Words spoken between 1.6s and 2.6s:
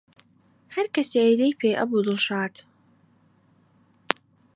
ئەبوو دڵشاد